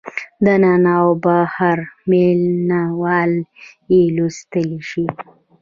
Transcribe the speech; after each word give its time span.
دننه 0.45 0.93
او 1.01 1.07
بهر 1.23 1.77
مینه 2.09 2.81
وال 3.01 3.31
یې 3.91 4.01
لوستلی 4.15 4.77
شي. 4.89 5.05